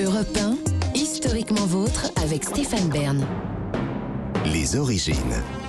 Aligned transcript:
Europe 0.00 0.38
1, 0.38 0.58
historiquement 0.94 1.66
vôtre 1.66 2.12
avec 2.22 2.44
Stéphane 2.44 2.88
Bern. 2.88 3.26
Les 4.44 4.76
origines. 4.76 5.16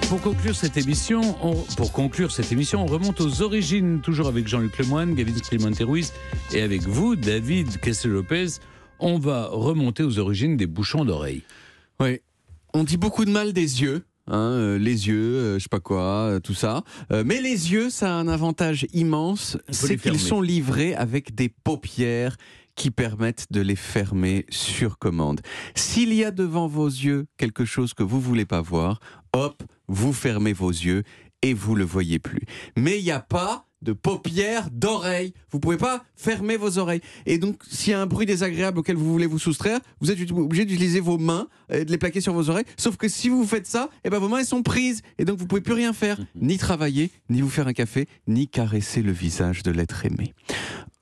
Pour 0.07 0.21
conclure 0.21 0.55
cette 0.55 0.77
émission, 0.77 1.21
on, 1.41 1.55
pour 1.75 1.91
conclure 1.91 2.31
cette 2.31 2.51
émission, 2.51 2.83
on 2.83 2.85
remonte 2.85 3.21
aux 3.21 3.41
origines, 3.41 4.01
toujours 4.01 4.27
avec 4.27 4.47
Jean-Luc 4.47 4.77
Lemoyne, 4.77 5.15
Gavin 5.15 5.33
Clemente 5.39 5.79
Ruiz, 5.79 6.13
et 6.53 6.61
avec 6.61 6.83
vous, 6.83 7.15
David 7.15 7.79
Kessel-Lopez. 7.79 8.59
On 8.99 9.17
va 9.17 9.47
remonter 9.47 10.03
aux 10.03 10.19
origines 10.19 10.57
des 10.57 10.67
bouchons 10.67 11.05
d'oreilles. 11.05 11.41
Oui. 11.99 12.19
On 12.75 12.83
dit 12.83 12.97
beaucoup 12.97 13.25
de 13.25 13.31
mal 13.31 13.51
des 13.51 13.81
yeux. 13.81 14.03
Hein, 14.27 14.51
euh, 14.51 14.77
les 14.77 15.07
yeux, 15.07 15.37
euh, 15.37 15.53
je 15.57 15.63
sais 15.63 15.69
pas 15.69 15.79
quoi, 15.79 16.03
euh, 16.03 16.39
tout 16.39 16.53
ça. 16.53 16.83
Euh, 17.11 17.23
mais 17.25 17.41
les 17.41 17.71
yeux, 17.71 17.89
ça 17.89 18.09
a 18.09 18.13
un 18.13 18.27
avantage 18.27 18.85
immense, 18.93 19.57
c'est 19.71 19.97
qu'ils 19.97 20.19
sont 20.19 20.39
livrés 20.39 20.93
avec 20.93 21.33
des 21.33 21.49
paupières 21.49 22.37
qui 22.79 22.91
permettent 22.91 23.47
de 23.51 23.59
les 23.59 23.75
fermer 23.75 24.45
sur 24.49 24.99
commande. 24.99 25.41
S'il 25.75 26.13
y 26.13 26.23
a 26.23 26.31
devant 26.31 26.69
vos 26.69 26.87
yeux 26.87 27.25
quelque 27.35 27.65
chose 27.65 27.93
que 27.93 28.03
vous 28.03 28.21
voulez 28.21 28.45
pas 28.45 28.61
voir, 28.61 29.01
hop, 29.33 29.61
vous 29.89 30.13
fermez 30.13 30.53
vos 30.53 30.69
yeux 30.69 31.03
et 31.41 31.53
vous 31.53 31.75
le 31.75 31.83
voyez 31.83 32.19
plus. 32.19 32.39
Mais 32.77 32.97
il 32.97 33.03
n'y 33.03 33.11
a 33.11 33.19
pas 33.19 33.65
de 33.81 33.91
paupières 33.91 34.69
d'oreilles. 34.71 35.33
Vous 35.51 35.59
pouvez 35.59 35.75
pas 35.75 36.05
fermer 36.15 36.55
vos 36.55 36.77
oreilles. 36.77 37.01
Et 37.25 37.37
donc, 37.37 37.61
s'il 37.69 37.91
y 37.91 37.93
a 37.93 38.01
un 38.01 38.05
bruit 38.05 38.25
désagréable 38.25 38.79
auquel 38.79 38.95
vous 38.95 39.11
voulez 39.11 39.25
vous 39.25 39.39
soustraire, 39.39 39.81
vous 39.99 40.09
êtes 40.09 40.31
obligé 40.31 40.63
d'utiliser 40.63 41.01
vos 41.01 41.17
mains 41.17 41.49
et 41.69 41.83
de 41.83 41.91
les 41.91 41.97
plaquer 41.97 42.21
sur 42.21 42.31
vos 42.31 42.49
oreilles. 42.49 42.65
Sauf 42.77 42.95
que 42.95 43.09
si 43.09 43.27
vous 43.27 43.45
faites 43.45 43.67
ça, 43.67 43.89
eh 44.05 44.09
ben 44.09 44.19
vos 44.19 44.29
mains 44.29 44.39
elles 44.39 44.45
sont 44.45 44.63
prises 44.63 45.01
et 45.17 45.25
donc 45.25 45.37
vous 45.37 45.47
pouvez 45.47 45.61
plus 45.61 45.73
rien 45.73 45.91
faire, 45.91 46.17
ni 46.35 46.57
travailler, 46.57 47.11
ni 47.29 47.41
vous 47.41 47.49
faire 47.49 47.67
un 47.67 47.73
café, 47.73 48.07
ni 48.25 48.47
caresser 48.47 49.01
le 49.01 49.11
visage 49.11 49.63
de 49.63 49.71
l'être 49.71 50.05
aimé. 50.05 50.33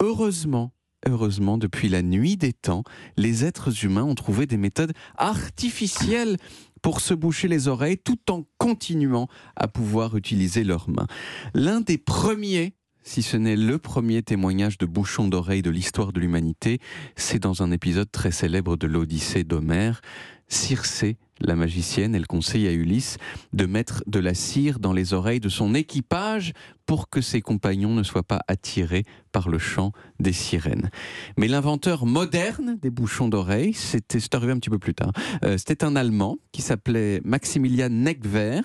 Heureusement. 0.02 0.72
Heureusement, 1.10 1.58
depuis 1.58 1.88
la 1.88 2.02
nuit 2.02 2.36
des 2.36 2.52
temps, 2.52 2.84
les 3.16 3.46
êtres 3.46 3.86
humains 3.86 4.04
ont 4.04 4.16
trouvé 4.16 4.46
des 4.46 4.58
méthodes 4.58 4.92
artificielles 5.18 6.36
pour 6.82 7.00
se 7.00 7.14
boucher 7.14 7.48
les 7.48 7.70
oreilles 7.70 7.98
tout 7.98 8.30
en 8.30 8.44
continuant 8.58 9.28
à 9.56 9.70
pouvoir 9.70 10.18
utiliser 10.18 10.66
leurs 10.66 10.90
mains. 10.90 11.08
L'un 11.54 11.80
des 11.80 11.98
premiers, 11.98 12.74
si 13.04 13.22
ce 13.22 13.38
n'est 13.38 13.56
le 13.56 13.78
premier 13.78 14.22
témoignage 14.22 14.78
de 14.78 14.86
bouchon 14.86 15.30
d'oreille 15.30 15.62
de 15.62 15.70
l'histoire 15.70 16.12
de 16.12 16.20
l'humanité, 16.20 16.80
c'est 17.16 17.40
dans 17.40 17.64
un 17.64 17.72
épisode 17.72 18.12
très 18.12 18.32
célèbre 18.32 18.76
de 18.76 18.88
l'Odyssée 18.88 19.46
d'Homère. 19.46 20.02
Circé, 20.50 21.18
la 21.42 21.56
magicienne, 21.56 22.16
elle 22.16 22.28
conseille 22.28 22.68
à 22.68 22.72
Ulysse 22.72 23.18
de 23.54 23.66
mettre 23.66 24.04
de 24.08 24.20
la 24.20 24.34
cire 24.34 24.80
dans 24.80 24.94
les 24.94 25.14
oreilles 25.14 25.40
de 25.40 25.50
son 25.50 25.74
équipage 25.76 26.54
pour 26.88 27.10
que 27.10 27.22
ses 27.22 27.42
compagnons 27.42 27.94
ne 27.94 28.02
soient 28.02 28.24
pas 28.24 28.40
attirés 28.48 29.04
par 29.32 29.50
le 29.50 29.60
chant 29.60 29.92
des 30.20 30.32
sirènes. 30.32 30.90
Mais 31.38 31.48
l'inventeur 31.48 32.06
moderne 32.06 32.78
des 32.82 32.90
bouchons 32.90 33.28
d'oreilles, 33.28 33.74
c'était 33.74 34.20
c'est 34.20 34.34
arrivé 34.34 34.54
un 34.54 34.58
petit 34.58 34.70
peu 34.70 34.80
plus 34.80 34.96
tard. 34.96 35.12
Euh, 35.44 35.58
c'était 35.58 35.84
un 35.84 35.96
Allemand 35.96 36.38
qui 36.54 36.62
s'appelait 36.62 37.22
Maximilian 37.26 37.90
Neckver. 37.90 38.62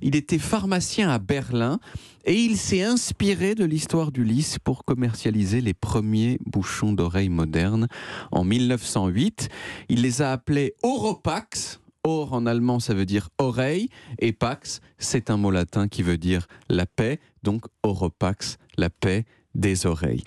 Il 0.00 0.16
était 0.16 0.38
pharmacien 0.38 1.10
à 1.10 1.18
Berlin 1.18 1.78
et 2.24 2.34
il 2.34 2.56
s'est 2.56 2.82
inspiré 2.82 3.54
de 3.54 3.64
l'histoire 3.64 4.12
d'Ulysse 4.12 4.58
pour 4.58 4.84
commercialiser 4.84 5.60
les 5.60 5.74
premiers 5.74 6.38
bouchons 6.46 6.92
d'oreilles 6.92 7.28
modernes. 7.28 7.86
En 8.32 8.44
1908, 8.44 9.50
il 9.90 10.02
les 10.02 10.22
a 10.22 10.32
appelés 10.32 10.74
Oropax. 10.82 11.80
Or 12.10 12.32
en 12.32 12.46
allemand, 12.46 12.80
ça 12.80 12.94
veut 12.94 13.04
dire 13.04 13.28
oreille, 13.36 13.90
et 14.18 14.32
pax, 14.32 14.80
c'est 14.96 15.28
un 15.28 15.36
mot 15.36 15.50
latin 15.50 15.88
qui 15.88 16.02
veut 16.02 16.16
dire 16.16 16.46
la 16.70 16.86
paix, 16.86 17.20
donc 17.42 17.66
oropax, 17.82 18.56
la 18.78 18.88
paix 18.88 19.26
des 19.58 19.86
oreilles. 19.86 20.22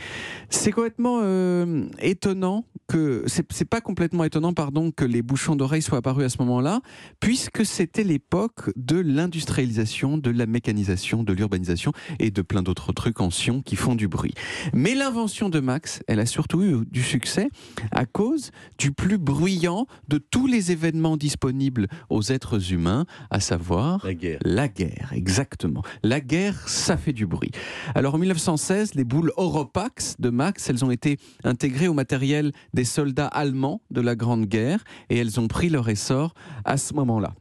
C'est 0.50 0.72
complètement 0.72 1.22
euh, 1.24 1.86
étonnant 2.02 2.66
que 2.88 3.24
c'est 3.28 3.66
pas 3.66 3.80
complètement 3.80 4.26
étonnant 4.26 4.54
pardon 4.54 4.92
que 4.92 5.06
les 5.06 5.22
bouchons 5.22 5.56
d'oreilles 5.56 5.82
soient 5.82 6.00
apparus 6.00 6.26
à 6.26 6.30
ce 6.30 6.38
moment-là 6.40 6.82
puisque 7.22 7.66
c'était 7.66 8.04
l'époque 8.04 8.70
de 8.76 9.00
l'industrialisation, 9.00 10.18
de 10.18 10.30
la 10.30 10.46
mécanisation, 10.46 11.24
de 11.24 11.32
l'urbanisation 11.32 11.94
et 12.20 12.32
de 12.32 12.42
plein 12.42 12.62
d'autres 12.62 12.92
trucs 12.92 13.22
en 13.22 13.30
sion 13.32 13.62
qui 13.62 13.78
font 13.78 13.96
du 13.96 14.10
bruit. 14.10 14.34
Mais 14.74 14.94
l'invention 14.94 15.48
de 15.48 15.62
Max, 15.62 16.02
elle 16.08 16.20
a 16.20 16.26
surtout 16.26 16.64
eu 16.64 16.86
du 16.92 17.02
succès 17.02 17.50
à 17.92 18.06
cause 18.06 18.52
du 18.78 18.92
plus 18.92 19.18
bruyant 19.18 19.88
de 20.10 20.18
tous 20.18 20.48
les 20.48 20.74
événements 20.74 21.16
disponibles 21.16 21.88
aux 22.10 22.24
êtres 22.24 22.74
humains, 22.74 23.06
à 23.30 23.40
savoir 23.40 24.06
La 24.06 24.14
guerre. 24.14 24.40
la 24.44 24.68
guerre, 24.68 25.12
exactement. 25.16 25.82
La 26.04 26.20
guerre, 26.20 26.68
ça 26.68 26.98
fait 26.98 27.14
du 27.14 27.26
bruit. 27.26 27.52
Alors 27.96 28.16
en 28.16 28.18
1916, 28.18 28.96
les 28.96 29.06
boules 29.22 29.34
Oropax 29.38 30.16
de 30.18 30.32
Max, 30.32 30.68
elles 30.68 30.84
ont 30.84 30.90
été 30.90 31.20
intégrées 31.44 31.88
au 31.88 31.94
matériel 31.94 32.52
des 32.74 32.86
soldats 32.86 33.28
allemands 33.28 33.80
de 33.92 34.02
la 34.02 34.16
Grande 34.16 34.46
Guerre 34.46 34.84
et 35.12 35.18
elles 35.18 35.40
ont 35.40 35.48
pris 35.48 35.70
leur 35.70 35.90
essor 35.90 36.34
à 36.66 36.78
ce 36.78 36.96
moment-là. 36.96 37.36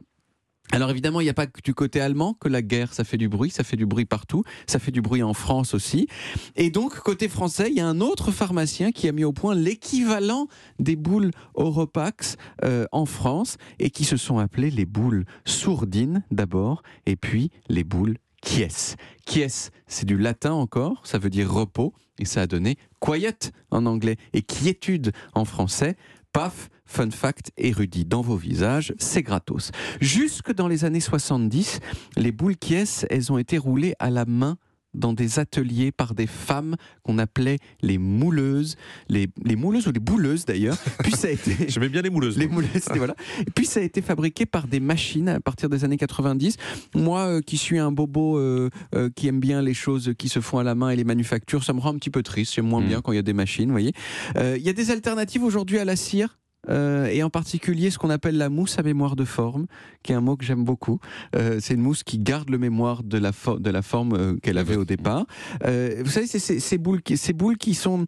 Alors 0.73 0.91
évidemment, 0.91 1.21
il 1.21 1.23
n'y 1.23 1.31
a 1.31 1.33
pas 1.33 1.47
que 1.47 1.59
du 1.63 1.73
côté 1.73 1.99
allemand 1.99 2.35
que 2.35 2.49
la 2.49 2.61
guerre, 2.61 2.93
ça 2.93 3.03
fait 3.03 3.17
du 3.17 3.29
bruit, 3.29 3.49
ça 3.49 3.63
fait 3.63 3.77
du 3.77 3.87
bruit 3.87 4.05
partout, 4.05 4.43
ça 4.67 4.77
fait 4.77 4.91
du 4.91 5.01
bruit 5.01 5.23
en 5.23 5.33
France 5.33 5.73
aussi. 5.73 6.07
Et 6.55 6.69
donc, 6.69 6.99
côté 6.99 7.27
français, 7.27 7.69
il 7.71 7.75
y 7.75 7.81
a 7.81 7.87
un 7.87 7.99
autre 7.99 8.31
pharmacien 8.31 8.91
qui 8.91 9.09
a 9.09 9.11
mis 9.11 9.23
au 9.23 9.33
point 9.33 9.55
l'équivalent 9.55 10.47
des 10.77 10.95
boules 10.95 11.31
Oropax 11.55 12.37
euh, 12.63 12.85
en 12.91 13.07
France 13.07 13.57
et 13.79 13.89
qui 13.89 14.05
se 14.05 14.17
sont 14.17 14.37
appelées 14.37 14.69
les 14.69 14.85
boules 14.85 15.25
sourdines 15.45 16.23
d'abord 16.29 16.83
et 17.07 17.15
puis 17.15 17.49
les 17.69 17.83
boules 17.83 18.17
Kies. 18.41 18.95
Kies, 19.25 19.69
c'est 19.87 20.05
du 20.05 20.17
latin 20.17 20.53
encore, 20.53 21.01
ça 21.05 21.17
veut 21.17 21.29
dire 21.29 21.51
repos, 21.51 21.93
et 22.19 22.25
ça 22.25 22.41
a 22.41 22.47
donné 22.47 22.77
quiet 22.99 23.51
en 23.71 23.85
anglais 23.85 24.17
et 24.33 24.41
quiétude 24.41 25.11
en 25.33 25.45
français. 25.45 25.95
Paf, 26.33 26.69
fun 26.85 27.11
fact 27.11 27.51
érudit 27.57 28.05
dans 28.05 28.21
vos 28.21 28.37
visages, 28.37 28.93
c'est 28.97 29.23
gratos. 29.23 29.71
Jusque 29.99 30.53
dans 30.53 30.67
les 30.67 30.85
années 30.85 31.01
70, 31.01 31.79
les 32.15 32.31
boules 32.31 32.57
Kies, 32.57 33.05
elles 33.09 33.31
ont 33.31 33.37
été 33.37 33.57
roulées 33.57 33.95
à 33.99 34.09
la 34.09 34.25
main 34.25 34.57
dans 34.93 35.13
des 35.13 35.39
ateliers 35.39 35.91
par 35.91 36.13
des 36.13 36.27
femmes 36.27 36.75
qu'on 37.03 37.17
appelait 37.17 37.57
les 37.81 37.97
mouleuses, 37.97 38.75
les, 39.09 39.27
les 39.43 39.55
mouleuses 39.55 39.87
ou 39.87 39.91
les 39.91 39.99
bouleuses 39.99 40.45
d'ailleurs. 40.45 40.77
Puis 41.03 41.13
ça 41.13 41.27
a 41.27 41.31
été 41.31 41.55
J'aimais 41.69 41.89
bien 41.89 42.01
les 42.01 42.09
mouleuses. 42.09 42.37
les 42.37 42.49
c'était- 42.73 42.97
voilà. 42.97 43.15
Et 43.39 43.51
puis 43.51 43.65
ça 43.65 43.79
a 43.79 43.83
été 43.83 44.01
fabriqué 44.01 44.45
par 44.45 44.67
des 44.67 44.79
machines 44.79 45.29
à 45.29 45.39
partir 45.39 45.69
des 45.69 45.83
années 45.83 45.97
90. 45.97 46.57
Moi, 46.95 47.19
euh, 47.21 47.41
qui 47.41 47.57
suis 47.57 47.79
un 47.79 47.91
bobo 47.91 48.37
euh, 48.37 48.69
euh, 48.95 49.09
qui 49.15 49.27
aime 49.27 49.39
bien 49.39 49.61
les 49.61 49.73
choses 49.73 50.13
qui 50.17 50.29
se 50.29 50.39
font 50.41 50.57
à 50.59 50.63
la 50.63 50.75
main 50.75 50.89
et 50.89 50.95
les 50.95 51.03
manufactures, 51.03 51.63
ça 51.63 51.73
me 51.73 51.79
rend 51.79 51.89
un 51.93 51.97
petit 51.97 52.09
peu 52.09 52.23
triste. 52.23 52.53
C'est 52.55 52.61
moins 52.61 52.81
Mm. 52.81 52.87
bien 52.87 53.01
quand 53.01 53.11
il 53.11 53.15
y 53.15 53.19
a 53.19 53.23
des 53.23 53.33
machines, 53.33 53.65
vous 53.67 53.71
voyez. 53.73 53.93
Euh, 54.37 54.55
Il 54.57 54.63
y 54.63 54.69
a 54.69 54.73
des 54.73 54.91
alternatives 54.91 55.43
aujourd'hui 55.43 55.77
à 55.79 55.85
la 55.85 55.95
cire? 55.95 56.37
Euh, 56.69 57.05
et 57.07 57.23
en 57.23 57.29
particulier 57.29 57.89
ce 57.89 57.97
qu'on 57.97 58.09
appelle 58.09 58.37
la 58.37 58.49
mousse 58.49 58.77
à 58.77 58.83
mémoire 58.83 59.15
de 59.15 59.25
forme, 59.25 59.65
qui 60.03 60.11
est 60.11 60.15
un 60.15 60.21
mot 60.21 60.35
que 60.35 60.45
j'aime 60.45 60.63
beaucoup. 60.63 60.99
Euh, 61.35 61.57
c'est 61.61 61.73
une 61.73 61.81
mousse 61.81 62.03
qui 62.03 62.17
garde 62.19 62.49
le 62.49 62.57
mémoire 62.57 63.03
de 63.03 63.17
la, 63.17 63.31
fo- 63.31 63.59
de 63.59 63.69
la 63.69 63.81
forme 63.81 64.13
euh, 64.13 64.35
qu'elle 64.41 64.57
avait 64.57 64.75
au 64.75 64.85
départ. 64.85 65.25
Vous 65.63 66.09
savez, 66.11 66.27
c'est 66.27 66.59
ces 66.59 66.77
boules, 66.77 67.01
qui- 67.01 67.17
ces 67.17 67.33
boules 67.33 67.57
qui 67.57 67.73
sont 67.73 68.05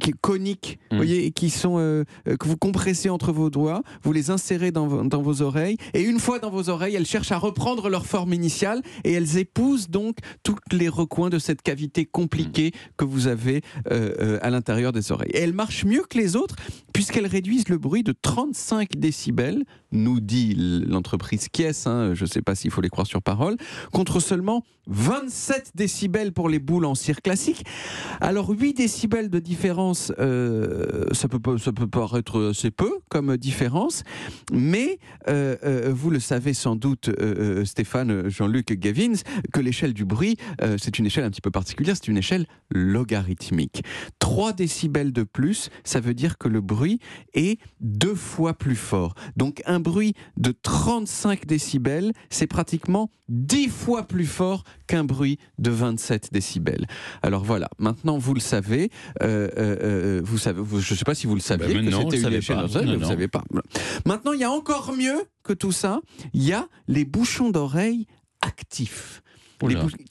qui, 0.00 0.12
coniques, 0.20 0.78
Mm. 0.90 0.94
vous 0.94 0.96
voyez, 0.96 1.30
qui 1.32 1.50
sont 1.50 1.76
que 2.24 2.46
vous 2.48 2.56
compressez 2.56 3.08
entre 3.10 3.32
vos 3.32 3.50
doigts, 3.50 3.82
vous 4.02 4.12
les 4.12 4.30
insérez 4.30 4.70
dans, 4.70 4.86
vo- 4.86 5.02
dans 5.04 5.22
vos 5.22 5.42
oreilles, 5.42 5.76
et 5.94 6.02
une 6.02 6.18
fois 6.18 6.38
dans 6.38 6.50
vos 6.50 6.68
oreilles, 6.68 6.94
elles 6.94 7.06
cherchent 7.06 7.32
à 7.32 7.38
reprendre 7.38 7.88
leur 7.88 8.06
forme 8.06 8.32
initiale, 8.34 8.82
et 9.04 9.12
elles 9.12 9.38
épousent 9.38 9.88
donc 9.88 10.18
tous 10.42 10.56
les 10.72 10.88
recoins 10.88 11.30
de 11.30 11.38
cette 11.38 11.62
cavité 11.62 12.04
compliquée 12.06 12.72
que 12.96 13.04
vous 13.04 13.26
avez 13.26 13.62
à 14.42 14.50
l'intérieur 14.50 14.92
des 14.92 15.12
oreilles. 15.12 15.30
Et 15.32 15.38
elles 15.40 15.52
marchent 15.54 15.84
mieux 15.84 16.04
que 16.08 16.18
les 16.18 16.36
autres, 16.36 16.56
puisqu'elles 16.92 17.26
réduisent 17.26 17.53
le 17.68 17.78
bruit 17.78 18.02
de 18.02 18.12
35 18.12 18.96
décibels, 18.96 19.64
nous 19.92 20.20
dit 20.20 20.54
l'entreprise 20.86 21.48
Kies, 21.48 21.86
hein, 21.86 22.14
je 22.14 22.24
ne 22.24 22.28
sais 22.28 22.42
pas 22.42 22.54
s'il 22.54 22.70
faut 22.70 22.80
les 22.80 22.88
croire 22.88 23.06
sur 23.06 23.22
parole, 23.22 23.56
contre 23.92 24.20
seulement 24.20 24.64
27 24.86 25.72
décibels 25.74 26.32
pour 26.32 26.48
les 26.48 26.58
boules 26.58 26.84
en 26.84 26.94
cire 26.94 27.22
classique. 27.22 27.64
Alors 28.20 28.50
8 28.50 28.74
décibels 28.74 29.30
de 29.30 29.38
différence, 29.38 30.12
euh, 30.18 31.06
ça, 31.12 31.28
peut, 31.28 31.38
paraître 31.38 32.50
assez 32.50 32.70
peu 32.70 32.90
comme 33.08 33.36
différence, 33.36 34.02
mais 34.52 34.98
euh, 35.28 35.56
euh, 35.64 35.92
vous 35.94 36.10
le 36.10 36.20
savez 36.20 36.52
sans 36.52 36.76
doute, 36.76 37.10
Stéphane, 37.64 38.28
Jean-Luc, 38.28 38.72
Gavins, 38.72 39.14
que 39.52 39.60
l'échelle 39.60 39.94
du 39.94 40.04
bruit, 40.04 40.36
c'est 40.78 40.98
une 40.98 41.06
échelle 41.06 41.24
un 41.24 41.30
petit 41.30 41.40
peu 41.40 41.50
particulière, 41.50 41.94
c'est 41.96 42.08
une 42.08 42.18
échelle 42.18 42.46
logarithmique. 42.70 43.82
3 44.18 44.52
décibels 44.52 45.12
de 45.12 45.22
plus, 45.22 45.70
ça 45.84 46.00
veut 46.00 46.14
dire 46.14 46.36
que 46.38 46.48
le 46.48 46.60
bruit 46.60 46.98
est 47.34 47.43
deux 47.80 48.14
fois 48.14 48.54
plus 48.54 48.76
fort. 48.76 49.14
Donc 49.36 49.62
un 49.66 49.80
bruit 49.80 50.14
de 50.36 50.52
35 50.52 51.46
décibels, 51.46 52.12
c'est 52.30 52.46
pratiquement 52.46 53.10
10 53.28 53.68
fois 53.68 54.02
plus 54.06 54.26
fort 54.26 54.64
qu'un 54.86 55.04
bruit 55.04 55.38
de 55.58 55.70
27 55.70 56.32
décibels. 56.32 56.86
Alors 57.22 57.42
voilà, 57.44 57.68
maintenant 57.78 58.18
vous 58.18 58.34
le 58.34 58.40
savez, 58.40 58.90
euh, 59.22 59.48
euh, 59.56 59.76
euh, 59.82 60.20
vous 60.24 60.38
savez, 60.38 60.60
vous- 60.60 60.80
je 60.80 60.92
ne 60.94 60.98
sais 60.98 61.04
pas 61.04 61.14
si 61.14 61.26
vous 61.26 61.34
le 61.34 61.40
saviez 61.40 61.74
Ben, 61.74 61.86
que 61.86 61.90
c'était 61.96 62.20
une 62.28 62.32
échelle, 62.34 62.56
pas. 62.56 62.66
vous 62.66 63.04
savez 63.04 63.28
pas. 63.28 63.44
Maintenant, 64.06 64.32
il 64.32 64.40
y 64.40 64.44
a 64.44 64.50
encore 64.50 64.92
mieux 64.92 65.24
que 65.42 65.52
tout 65.52 65.72
ça, 65.72 66.00
il 66.32 66.42
y 66.44 66.52
a 66.52 66.66
les 66.88 67.04
bouchons 67.04 67.50
d'oreille 67.50 68.06
actifs. 68.42 69.22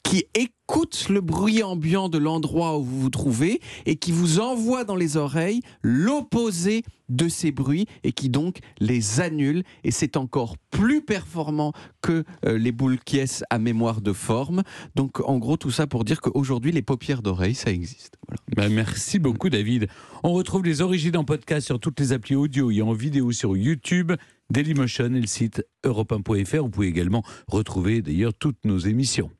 Qui 0.02 0.26
écoutent 0.34 1.08
le 1.08 1.20
bruit 1.20 1.62
ambiant 1.62 2.08
de 2.08 2.18
l'endroit 2.18 2.78
où 2.78 2.82
vous 2.82 3.00
vous 3.00 3.10
trouvez 3.10 3.60
et 3.86 3.96
qui 3.96 4.12
vous 4.12 4.40
envoient 4.40 4.84
dans 4.84 4.96
les 4.96 5.16
oreilles 5.16 5.60
l'opposé 5.82 6.82
de 7.08 7.28
ces 7.28 7.52
bruits 7.52 7.86
et 8.02 8.12
qui 8.12 8.28
donc 8.28 8.58
les 8.80 9.20
annule. 9.20 9.62
Et 9.82 9.90
c'est 9.90 10.16
encore 10.16 10.56
plus 10.70 11.02
performant 11.02 11.72
que 12.00 12.24
euh, 12.46 12.58
les 12.58 12.72
boules 12.72 12.98
Kies 12.98 13.42
à 13.50 13.58
mémoire 13.58 14.00
de 14.00 14.12
forme. 14.12 14.62
Donc 14.94 15.20
en 15.28 15.38
gros, 15.38 15.56
tout 15.56 15.70
ça 15.70 15.86
pour 15.86 16.04
dire 16.04 16.20
qu'aujourd'hui, 16.20 16.72
les 16.72 16.82
paupières 16.82 17.22
d'oreille, 17.22 17.54
ça 17.54 17.70
existe. 17.70 18.16
Voilà. 18.26 18.42
Bah, 18.56 18.68
merci 18.74 19.18
beaucoup 19.18 19.50
David. 19.50 19.88
On 20.22 20.32
retrouve 20.32 20.64
les 20.64 20.80
origines 20.80 21.16
en 21.16 21.24
podcast 21.24 21.66
sur 21.66 21.78
toutes 21.78 22.00
les 22.00 22.12
applis 22.12 22.36
audio 22.36 22.70
et 22.70 22.82
en 22.82 22.92
vidéo 22.92 23.32
sur 23.32 23.56
YouTube, 23.56 24.12
Dailymotion 24.50 25.14
et 25.14 25.20
le 25.20 25.26
site 25.26 25.64
europe1.fr. 25.84 26.62
Vous 26.62 26.70
pouvez 26.70 26.88
également 26.88 27.22
retrouver 27.48 28.02
d'ailleurs 28.02 28.34
toutes 28.34 28.64
nos 28.64 28.78
émissions. 28.78 29.30